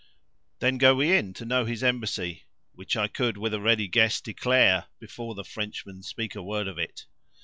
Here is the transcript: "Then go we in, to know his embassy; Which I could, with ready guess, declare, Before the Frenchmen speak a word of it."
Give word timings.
"Then 0.61 0.79
go 0.79 0.95
we 0.95 1.15
in, 1.15 1.31
to 1.35 1.45
know 1.45 1.63
his 1.65 1.83
embassy; 1.83 2.45
Which 2.73 2.97
I 2.97 3.07
could, 3.07 3.37
with 3.37 3.53
ready 3.53 3.87
guess, 3.87 4.19
declare, 4.19 4.87
Before 4.97 5.35
the 5.35 5.43
Frenchmen 5.43 6.01
speak 6.01 6.33
a 6.33 6.41
word 6.41 6.67
of 6.67 6.79
it." 6.79 7.05